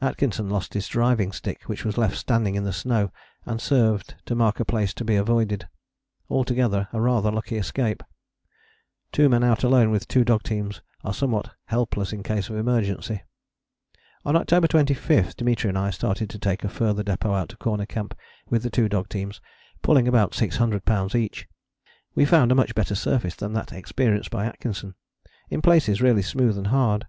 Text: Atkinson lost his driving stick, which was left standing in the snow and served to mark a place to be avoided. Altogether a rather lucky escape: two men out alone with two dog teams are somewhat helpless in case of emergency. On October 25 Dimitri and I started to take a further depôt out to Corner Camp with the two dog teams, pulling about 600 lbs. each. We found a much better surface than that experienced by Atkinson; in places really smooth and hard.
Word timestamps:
Atkinson 0.00 0.48
lost 0.48 0.74
his 0.74 0.86
driving 0.86 1.32
stick, 1.32 1.64
which 1.64 1.84
was 1.84 1.98
left 1.98 2.16
standing 2.16 2.54
in 2.54 2.62
the 2.62 2.72
snow 2.72 3.10
and 3.44 3.60
served 3.60 4.14
to 4.24 4.36
mark 4.36 4.60
a 4.60 4.64
place 4.64 4.94
to 4.94 5.04
be 5.04 5.16
avoided. 5.16 5.66
Altogether 6.30 6.86
a 6.92 7.00
rather 7.00 7.32
lucky 7.32 7.56
escape: 7.56 8.04
two 9.10 9.28
men 9.28 9.42
out 9.42 9.64
alone 9.64 9.90
with 9.90 10.06
two 10.06 10.22
dog 10.24 10.44
teams 10.44 10.80
are 11.02 11.12
somewhat 11.12 11.50
helpless 11.64 12.12
in 12.12 12.22
case 12.22 12.48
of 12.48 12.54
emergency. 12.54 13.24
On 14.24 14.36
October 14.36 14.68
25 14.68 15.34
Dimitri 15.36 15.68
and 15.70 15.76
I 15.78 15.90
started 15.90 16.30
to 16.30 16.38
take 16.38 16.62
a 16.62 16.68
further 16.68 17.02
depôt 17.02 17.36
out 17.36 17.48
to 17.48 17.56
Corner 17.56 17.84
Camp 17.86 18.16
with 18.48 18.62
the 18.62 18.70
two 18.70 18.88
dog 18.88 19.08
teams, 19.08 19.40
pulling 19.82 20.06
about 20.06 20.34
600 20.34 20.84
lbs. 20.84 21.16
each. 21.16 21.48
We 22.14 22.24
found 22.26 22.52
a 22.52 22.54
much 22.54 22.76
better 22.76 22.94
surface 22.94 23.34
than 23.34 23.54
that 23.54 23.72
experienced 23.72 24.30
by 24.30 24.46
Atkinson; 24.46 24.94
in 25.50 25.60
places 25.60 26.00
really 26.00 26.22
smooth 26.22 26.56
and 26.56 26.68
hard. 26.68 27.08